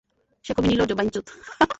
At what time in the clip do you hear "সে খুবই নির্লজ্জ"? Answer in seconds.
0.45-0.93